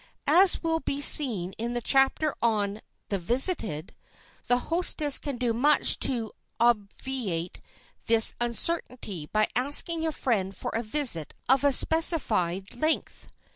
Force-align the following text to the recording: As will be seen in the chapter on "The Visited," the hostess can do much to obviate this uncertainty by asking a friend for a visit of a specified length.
As 0.25 0.63
will 0.63 0.79
be 0.79 0.99
seen 0.99 1.53
in 1.59 1.75
the 1.75 1.79
chapter 1.79 2.33
on 2.41 2.81
"The 3.09 3.19
Visited," 3.19 3.93
the 4.47 4.57
hostess 4.57 5.19
can 5.19 5.37
do 5.37 5.53
much 5.53 5.99
to 5.99 6.31
obviate 6.59 7.59
this 8.07 8.33
uncertainty 8.41 9.27
by 9.31 9.47
asking 9.55 10.07
a 10.07 10.11
friend 10.11 10.57
for 10.57 10.71
a 10.73 10.81
visit 10.81 11.35
of 11.47 11.63
a 11.63 11.71
specified 11.71 12.73
length. 12.73 13.27